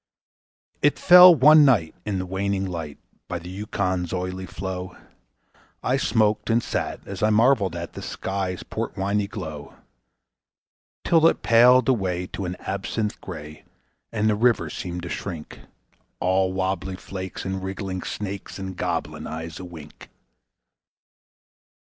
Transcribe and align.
It 0.81 0.97
fell 0.97 1.35
one 1.35 1.63
night 1.63 1.93
in 2.07 2.17
the 2.17 2.25
waning 2.25 2.65
light 2.65 2.97
by 3.27 3.37
the 3.37 3.51
Yukon's 3.51 4.11
oily 4.11 4.47
flow, 4.47 4.97
I 5.83 5.97
smoked 5.97 6.49
and 6.49 6.63
sat 6.63 7.01
as 7.05 7.21
I 7.21 7.29
marvelled 7.29 7.75
at 7.75 7.93
the 7.93 8.01
sky's 8.01 8.63
port 8.63 8.97
winey 8.97 9.27
glow; 9.27 9.75
Till 11.03 11.27
it 11.27 11.43
paled 11.43 11.87
away 11.87 12.25
to 12.33 12.45
an 12.45 12.55
absinthe 12.61 13.21
gray, 13.21 13.63
and 14.11 14.27
the 14.27 14.33
river 14.33 14.71
seemed 14.71 15.03
to 15.03 15.09
shrink, 15.09 15.59
All 16.19 16.51
wobbly 16.51 16.95
flakes 16.95 17.45
and 17.45 17.61
wriggling 17.63 18.01
snakes 18.01 18.57
and 18.57 18.75
goblin 18.75 19.27
eyes 19.27 19.59
a 19.59 19.65
wink. 19.65 20.09